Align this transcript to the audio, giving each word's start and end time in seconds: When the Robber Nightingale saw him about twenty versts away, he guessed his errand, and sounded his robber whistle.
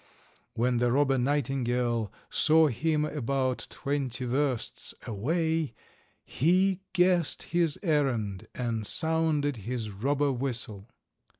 When 0.55 0.77
the 0.77 0.91
Robber 0.91 1.19
Nightingale 1.19 2.11
saw 2.31 2.69
him 2.69 3.05
about 3.05 3.67
twenty 3.69 4.25
versts 4.25 4.95
away, 5.05 5.75
he 6.25 6.79
guessed 6.93 7.43
his 7.43 7.77
errand, 7.83 8.47
and 8.55 8.87
sounded 8.87 9.57
his 9.57 9.91
robber 9.91 10.31
whistle. 10.31 10.89